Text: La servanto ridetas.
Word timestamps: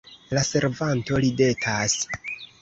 La 0.37 0.43
servanto 0.47 1.19
ridetas. 1.27 1.95